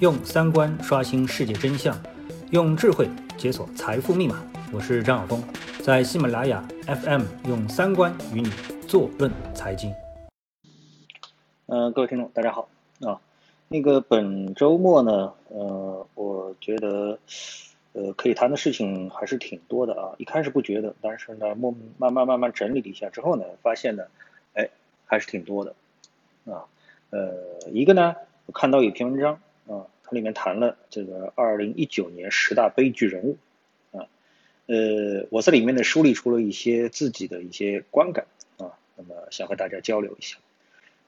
[0.00, 2.00] 用三观刷新世界真相，
[2.52, 4.40] 用智慧解锁财富密码。
[4.72, 5.42] 我是张晓峰，
[5.82, 8.48] 在喜马拉雅 FM 用三观与你
[8.86, 9.92] 坐论财经。
[11.66, 12.68] 嗯，各位听众，大家好
[13.00, 13.20] 啊。
[13.66, 17.18] 那个本周末呢，呃，我觉得
[17.92, 20.12] 呃可以谈的事情还是挺多的啊。
[20.18, 24.04] 一开始不觉得，但是呢，慢慢慢慢慢整理了一下之后呢，发现呢，
[24.54, 24.70] 哎，
[25.06, 25.74] 还是挺多的
[26.44, 26.62] 啊。
[27.10, 27.32] 呃，
[27.72, 28.14] 一个呢，
[28.46, 33.36] 我看到有篇文章啊，它里面谈了这个二零一九年十大悲剧人物
[33.92, 34.08] 啊。
[34.66, 38.26] 呃，我在里面呢梳理出了一些自己的一些观感
[38.56, 40.38] 啊，那么想和大家交流一下。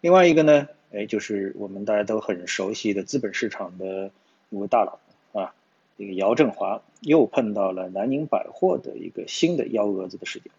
[0.00, 0.68] 另外一个呢？
[0.90, 4.10] 哎，就是我们大家都很熟悉的资本市场的
[4.48, 4.98] 一位大佬
[5.38, 5.54] 啊，
[5.98, 10.50] 这个姚振华又碰到了南宁百货的一个新的幺蛾子的事件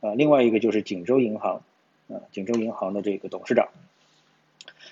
[0.00, 0.14] 啊。
[0.14, 1.62] 另外一个就是锦州银行
[2.08, 3.68] 啊，锦州银行的这个董事长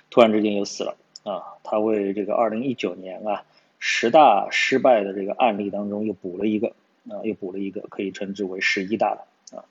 [0.09, 0.97] 突然之间又死了
[1.31, 1.59] 啊。
[1.63, 3.45] 他为这个二零一九年啊
[3.79, 6.69] 十大失败的这个案例当中又补了一个
[7.09, 9.65] 啊，又补了一个，可以称之为十一大了啊。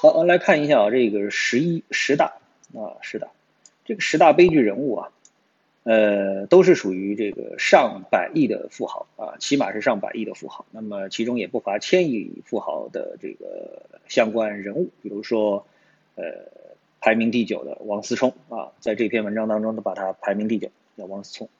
[0.00, 2.34] 好，我们来看一下啊，这个十一十大
[2.74, 3.28] 啊，十大。
[3.84, 5.10] 这个十大悲剧人物啊，
[5.82, 10.64] 呃，都是属于这个上百亿的富豪啊，起码是上百亿的富豪。
[10.70, 15.66] 那么其中也不乏千亿富豪的这个相关人物，比如说，
[16.14, 16.24] 呃，
[17.04, 21.50] 排名第九的王思聪啊，在这篇文章当中都把他排名第九，叫王思聪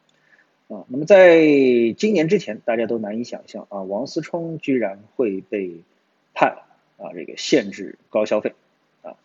[0.69, 0.87] 啊。
[0.89, 1.39] 那么在
[1.98, 5.83] 今年之前，大家都难以想象啊，王思聪居然会被
[6.33, 6.62] 判
[6.97, 8.55] 啊这个限制高消费
[9.03, 9.17] 啊。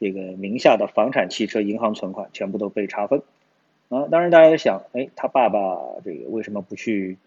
[0.00, 3.22] 这个名下的房产、汽车、银行存款全部都被查封，
[3.90, 7.18] 啊，当然大家想，哎，他爸爸这个为什么不去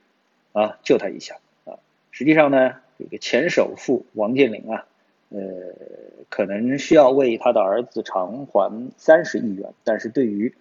[0.54, 1.78] 啊救他一下啊？
[2.10, 4.88] 实际上呢，这个前首富王健林啊，
[5.30, 5.40] 呃，
[6.30, 10.54] 可能需要为他的儿子偿还三十亿元，但是对于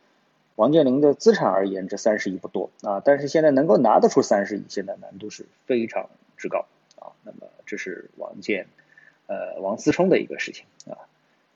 [0.56, 6.66] 王健林的资产而言，这三十亿不多啊，但是现在能够拿得出三十亿，现在难度是非常之高
[6.96, 7.12] 啊。
[7.22, 8.66] 那么这是王健，
[9.26, 11.08] 呃，王思聪的一个事情啊。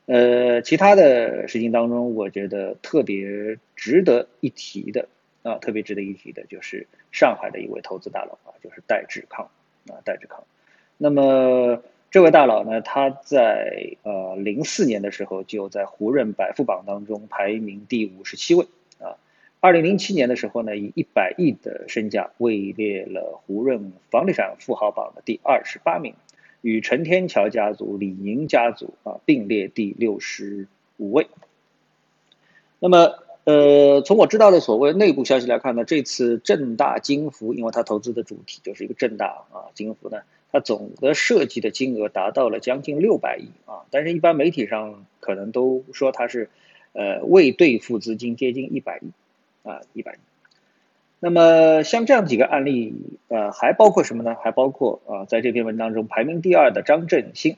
[0.06, 5.08] 呃，其他的事情当中，我觉得特别值得一提的
[5.42, 9.50] 啊，特别值得一提的就是上海的一位投资大佬啊，就是戴志康
[9.88, 10.44] 啊，戴志康。
[10.96, 11.82] 那么
[12.12, 18.66] 这位大佬呢，他在呃零四年的时候就在胡润百富榜当中排名第五十七位
[19.00, 19.16] 啊，
[19.60, 26.14] 二零零七年的时候呢，以一百亿的身价位列了胡润房地产富豪榜的第二十八名。
[26.60, 30.68] 与陈天桥家族、李宁家族啊并列第六十
[30.98, 31.26] 五位。
[32.78, 40.18] 那么，呃，从我知道的所谓内部消息来看呢，这次正大金服，因为它投资的主体就是一个正大啊，金服呢，
[40.52, 46.50] 它总的涉及的金额达到了将近六百亿啊，但是一般媒体上可能都说它是，
[46.92, 49.10] 呃，未兑付资金接近一百亿
[49.68, 50.18] 啊，一百亿。
[51.18, 52.94] 那么像这样几个案例，
[53.26, 54.36] 呃，还包括什么呢？
[54.40, 57.56] 还包括啊，在这篇文章中排名第二的张振兴，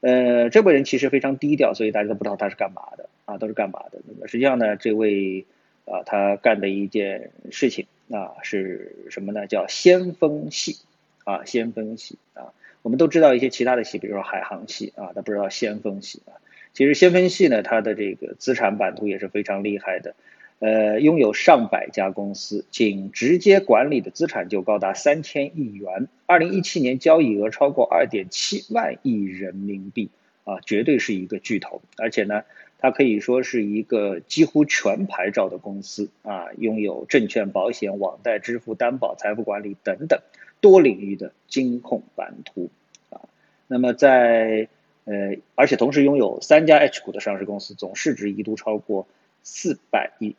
[0.00, 4.00] 呃，这位人其实非常低调，所以大家都不知道他是干嘛的啊，都是干嘛的。
[4.06, 5.44] 那么实际上呢，这位
[5.84, 9.46] 啊，他干的一件事情啊是什么呢？
[9.46, 10.78] 叫先锋系
[11.24, 12.52] 啊，先锋系啊。
[12.82, 16.40] 我们都知道一些其他的系，比如说海航系啊，他不知道先锋系啊。
[16.72, 20.14] 其实先锋系呢，它的这个资产版图也是非常厉害的。
[20.60, 26.06] 呃，拥有上百家公司，仅直接管理的资产就高达三千亿元。
[26.26, 30.10] 二零一七年交易额超过二点七万亿人民币，
[30.44, 31.80] 啊，绝对是一个巨头。
[31.96, 32.42] 而且呢，
[32.78, 40.20] 它可以说是一个几乎全牌照的公司啊，拥有证券、保险、网贷、支付、担保、财富管理等等
[40.60, 42.68] 多领域的金控版图
[43.08, 43.22] 啊。
[43.66, 44.68] 那么在
[45.04, 49.08] 呃，而且同时拥有三家 H 股的上市公司，总市值一度超过
[49.42, 50.36] 四百亿。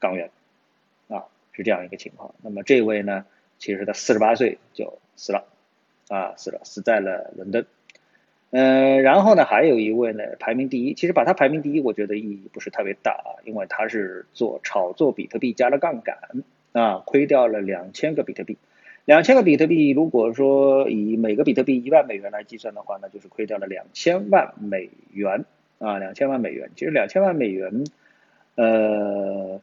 [0.00, 0.30] 港元，
[1.08, 2.34] 啊，是这样一个情况。
[2.42, 3.24] 那么这位呢，
[3.58, 5.44] 其实他四十八岁就死了，
[6.08, 7.66] 啊，死了，死在了伦敦。
[8.52, 10.94] 嗯，然后呢，还有一位呢，排名第一。
[10.94, 16.18] 其实把他排名第一，我觉得意义不是特别大啊，因为他是做炒作比特币加了杠杆，
[16.72, 18.58] 啊，亏掉了两千个比特币。
[19.04, 25.44] 两千个比特币，如果说以每个比特币一万美元来计算的话，那就是亏掉了两千万美元，
[25.78, 26.70] 啊，两千万美元。
[26.74, 27.84] 其实两千万美元。
[28.56, 29.60] 呃，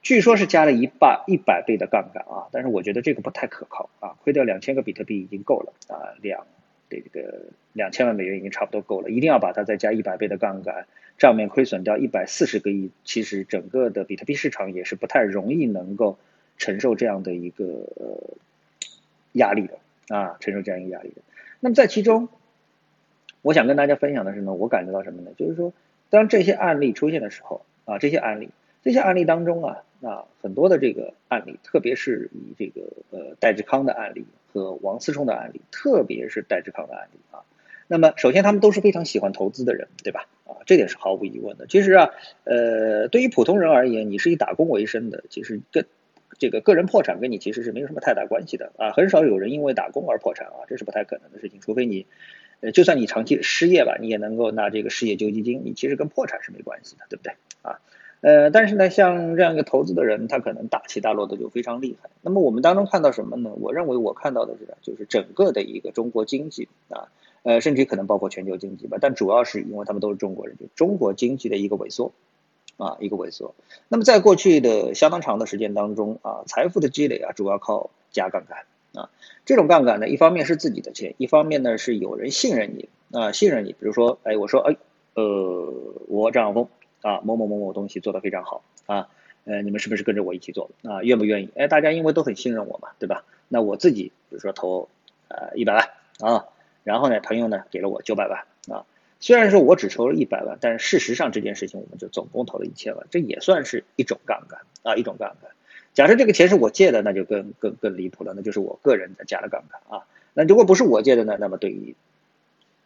[0.00, 6.46] 据说是加了一半一百倍的杠杆啊，但是我觉得这个不太可靠啊，亏掉两千个比特币已经够了啊，两
[6.88, 10.86] 这个两千万美元已经差不多够了，一定要把它再加一百倍的杠杆，
[11.18, 16.16] 账面亏损掉一百四十个亿，其实整个的比特币市场也是不太容易能够
[16.56, 17.84] 承受这样的一个
[19.32, 21.16] 压力的啊，承受这样一个压力的。
[21.60, 22.30] 那么在其中，
[23.42, 25.32] 我想跟大家分享的是呢，我感觉到什么呢？
[25.36, 25.74] 就是说，
[26.08, 27.66] 当这些案例出现的时候。
[27.88, 28.50] 啊，这些案例，
[28.84, 37.40] 这些案例当中啊，啊很多的这个案例，特别是以这个呃戴志康的案例和王思聪的案例，特别是戴志康的案例啊。
[37.86, 40.26] 那么首先他们都是非常喜欢投资的人，对吧？
[40.44, 41.66] 啊，这点是毫无疑问的。
[41.66, 42.10] 其实啊，
[42.44, 45.86] 呃，对于普通人而言，你是以打工为生的，其实跟
[46.38, 48.90] 这个个人破产跟你其实是没有什么太大关系的啊。
[48.92, 51.58] 很少有人因为打工而破产啊，这是不太可能的事情。
[51.62, 52.06] 除非你，
[52.60, 57.32] 呃，就算你长期失业吧，你也能够拿这个失业救济金，你其实跟破产是没关系的，对不对？
[57.62, 57.80] 啊，
[58.20, 62.10] 呃，但是呢，像这样一个投资的人，他可能大起大落的就非常厉害。
[62.22, 63.50] 那么我们当中看到什么呢？
[63.60, 67.08] 我认为我看到的是，就是整个的一个中国经济啊。
[67.44, 72.12] 呃，甚至可能包括全球经济吧，但主要是因为他们都是中国人，就中国经济的一个萎缩，
[72.76, 73.54] 啊，一个萎缩。
[73.88, 78.66] 那么在过去的相当长的时间当中啊，财富的积累啊，主要靠加杠杆
[78.98, 79.10] 啊。
[79.44, 83.72] 这种杠杆呢，一方面是自己的钱，一方面呢是有人信任你啊，信任你。
[83.72, 84.76] 比如说，哎，我说，哎，
[85.14, 85.72] 呃，
[86.08, 86.68] 我张晓峰
[87.02, 89.08] 啊，某某某某东西做得非常好啊，
[89.44, 91.02] 呃，你们是不是跟着我一起做啊？
[91.02, 91.50] 愿不愿意？
[91.56, 93.24] 哎，大家因为都很信任我嘛，对吧？
[93.48, 94.88] 那我自己比如说投
[95.28, 95.88] 呃一百万
[96.20, 96.44] 啊。
[96.84, 98.44] 然后呢，朋友呢给了我九百万
[98.74, 98.86] 啊，
[99.20, 105.50] 虽然说我只筹了一百万，但是事实上这件事情我们就总共投了一千万，这也算是一种杠杆啊，一种杠杆。
[105.94, 110.06] 假设这个钱是我借的，那就更更更离谱了，那就是我个人的加了杠杆啊。
[110.34, 111.96] 那如果不是我借的呢，那么对于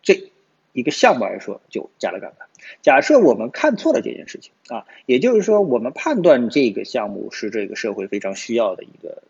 [0.03, 0.31] 这
[0.73, 2.49] 一个项目来说就加了杠杆。
[2.81, 9.23] 假设我们看错了这件事情啊，也就是说我们判断这个项目是这个社会非常需要的一个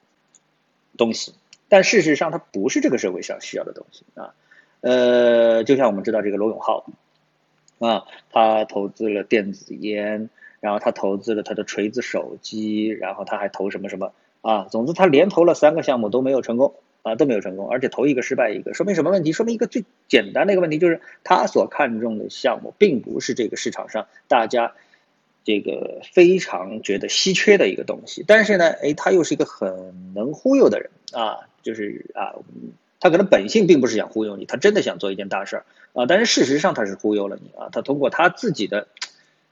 [0.96, 1.34] 东西，
[1.68, 4.34] 但事实上它不是这个社会上需要的东西啊。
[4.82, 6.86] 呃，就像我们知道这个罗永浩，
[7.82, 10.30] 啊，他投资了电子烟，
[10.60, 14.68] 然后他投资了他的锤子手机，然后他还投什么什么啊？
[14.70, 19.32] 总之他连投了三个项目都没有成功啊，都没有成功，而且投一个失败一个，说明什么问题？
[19.32, 24.74] 说明一个最简单的一个问题，就是他所看重的项目并不是这个市场上大家
[25.42, 32.32] 这个非常觉得稀缺的一个东西，但是呢，哎，他又是一个很能忽悠的人啊，就是啊。
[33.02, 36.06] 他可能本性并不是想忽悠你，他真的想做一件大事儿啊！
[36.06, 37.68] 但是事实上他是忽悠了你啊！
[37.72, 38.86] 他通过他自己的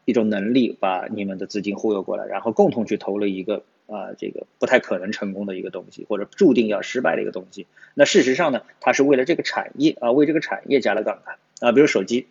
[0.05, 7.67] 一种能力把你们的资金忽悠过来，然后共同去投了一个啊这个不太可能成功的一个东西，或者注定要失败的一个东西。
[7.95, 11.73] 那事实上呢，他是为了这个产业啊，为这个产业加了杠杆啊。
[11.73, 12.29] 比如手机，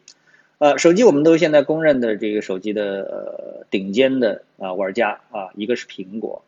[0.60, 6.44] 呃，手机我们都现在公认的这个手机的呃顶尖的啊玩家啊，一个是苹果。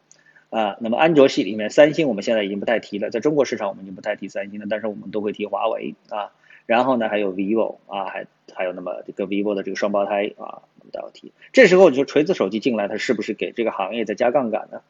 [0.52, 6.32] 啊，那么安卓系里面，三星我们现在已经不太提了，在中国市场我们已经不太提三星了，但是我们都会提华为啊。
[6.66, 11.32] 然后呢，还有 vivo 啊，还还有那么这个 vivo 的这个双胞胎啊，我们都要提。
[11.54, 14.82] 这时候你就锤子手机进来，它是不是给这个行业在加杠杆呢？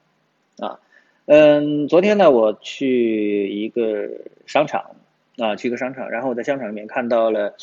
[0.66, 0.80] 啊，
[1.28, 4.10] 嗯，昨天呢，我去一个
[4.48, 4.96] 商场
[5.38, 7.56] 啊，去一个商场，然后我在商场里面看到了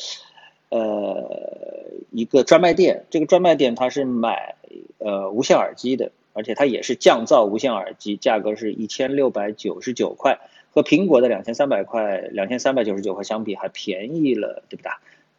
[0.68, 4.54] 呃一个专卖店，这个专卖店它是买
[4.98, 6.12] 呃无线耳机的。
[6.38, 10.38] 而且它也是降噪无线耳机，价格是一千六百九十九块，
[10.70, 14.92] 和苹果的两千三百块、两千三百九十九块相比，还便宜了，对不对？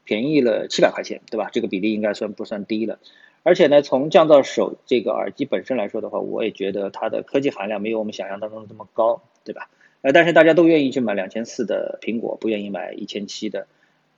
[0.04, 1.50] 便宜了七百块钱，对吧？
[1.54, 3.00] 这个比例应该算不算低了？
[3.44, 9.69] 而且呢，从降噪手这个耳机本身来说的话，我也觉得它的科技含量没有我们想象当中的这么高，对吧？
[10.01, 13.68] 呃，但是大家都愿意去买两千四的苹果，不愿意买一千七的。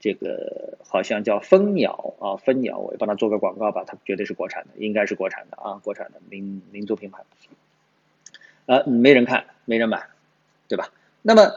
[0.02, 7.22] 这个好像叫蜂鸟啊，蜂鸟，我帮他做个广告吧，它绝对是国产的，应该是国产的啊，国产的民民族品牌，
[8.66, 10.08] 呃，没人看，没人买，
[10.66, 10.90] 对吧？
[11.22, 11.52] 那么，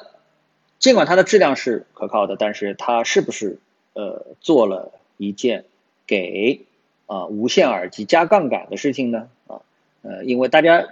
[0.77, 3.58] 尽管它的质量是可靠的，但是它是不是
[3.93, 5.65] 呃做了一件
[6.05, 6.67] 给
[7.08, 9.27] 啊无线耳机加杠杆的事情呢？
[9.48, 9.62] 啊，
[10.03, 10.88] 呃，因为大家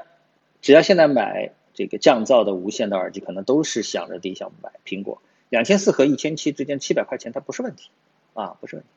[0.64, 5.22] 只要现在买这个降噪的无线的耳机，可能都是想着第一项买苹果。
[5.54, 7.92] 两千四和一千七之间七百块钱，它不是问题，
[8.34, 8.90] 啊，不是问题。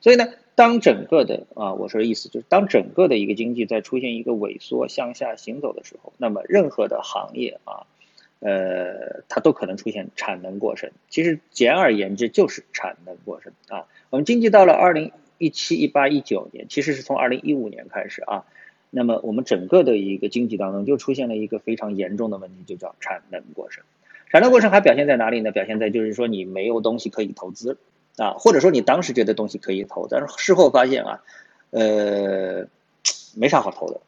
[0.00, 7.90] 所以呢，当整个的啊，我说的意思就是，当整个的一个经济在出现一个萎缩向下行走的时候，那么任何的行业啊，
[8.38, 10.92] 呃，它都可能出现产能过剩。
[11.10, 13.86] 其实简而言之就是产能过剩啊。
[14.10, 18.44] 我们经济到了二零一七、一八、一九年，其实是从二零一五年开始啊，
[18.90, 23.82] 那么我们整个的一个经济当中就出现了一个非常严重的问题，就叫产能过剩。
[24.28, 25.52] 产能过剩还表现在哪里呢？
[25.52, 27.78] 表现在就是说你没有东西可以投资，
[28.16, 31.22] 啊，或者说你当时觉得东西可以投，但是事后发现啊，
[31.70, 32.66] 呃，
[33.36, 34.00] 没啥好投的，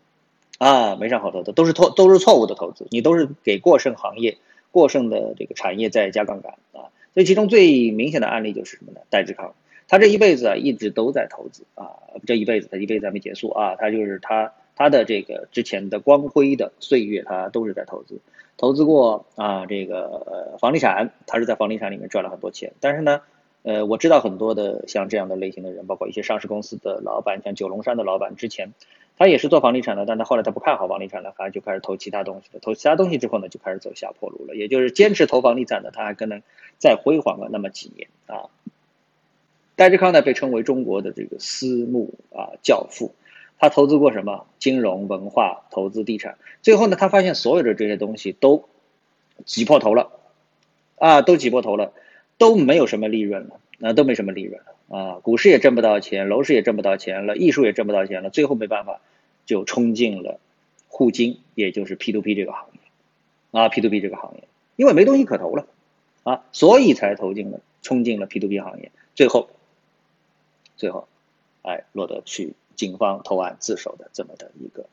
[0.59, 4.37] 啊，没啥好投的，都是错都是错误的投资，你都是给过剩行业、
[4.71, 6.91] 过剩的这个产业在加杠杆啊。
[7.15, 9.01] 所以其中最明显的案例就是什么呢？
[9.11, 9.55] 戴志康，
[9.89, 11.91] 他这一辈子啊一直都在投资啊，
[12.27, 18.21] 这一辈子他一辈子还没结束啊，他就是他他的这个之前的光辉的岁月，他都是在投资。
[18.57, 22.73] 投资过啊，这个房地产，他是在房地产里面赚了很多钱。
[22.81, 23.21] 但是呢，
[23.65, 28.73] 呃，我知道很多的像这样的类型的人，包括一些上市公司的老板，像九龙山的老板，之前
[29.17, 32.61] 他也是做房地产的，但他后来他不看好房地产了，他就开始投其他东西了。
[32.61, 34.55] 投其他东西之后呢，就开始走下坡路了。
[34.55, 36.41] 也就是坚持投房地产的，他还可能
[36.79, 38.47] 再辉煌了那么几年啊。
[39.75, 43.13] 戴志康呢，被称为中国的这个私募啊教父。
[43.59, 44.47] 他投资过什么？
[44.59, 46.39] 金融、文化、投资、地产。
[46.63, 48.69] 最后呢，他发现所有的这些东西都
[49.45, 50.11] 挤破头了
[50.97, 51.93] 啊，都挤破头了，
[52.39, 54.75] 都没有什么利润了，那都没什么利润了。
[54.89, 59.01] 啊，股市也挣不到钱，楼市也挣不到钱了，艺术也挣不到钱了，最后没办法，
[59.45, 60.41] 就冲进了
[60.89, 62.81] 互金，也就是 P to P 这个行业，
[63.51, 64.45] 啊，P to P 这个行业，
[64.77, 65.67] 因为没东西可投了，
[66.23, 69.51] 啊，所以才投进了，冲进了 P to P 行业，最后，
[70.79, 71.07] 最后，
[71.61, 74.87] 哎，落得去警方投案自首的这么的一个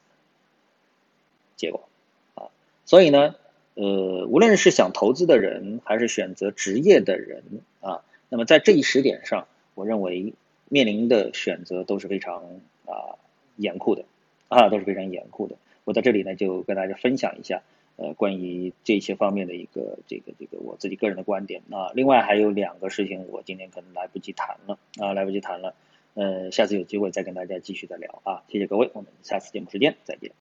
[1.56, 1.88] 结果，
[2.34, 2.52] 啊，
[2.84, 3.36] 所以呢，
[3.76, 7.44] 呃，无论是想投资的人，还是选择职业的人，
[7.80, 9.48] 啊，那么在这一时点上。
[9.78, 10.34] 我认为
[10.70, 12.44] 面临的选择都是非常
[12.86, 13.20] 啊
[13.58, 14.06] 严酷的
[14.48, 15.58] 啊都是非常严酷的。
[15.84, 17.62] 我在这里呢就跟大家分享一下
[17.98, 21.92] 呃关于这些方面的一个这个这个我自己个人的观点啊。
[21.94, 25.76] 另外还有两个事情我今天可能来不及谈了啊来不及谈了，
[26.16, 28.44] 呃下次有机会再跟大家继续的聊啊。
[28.48, 30.32] 谢谢各位，我们下次节目时间再见。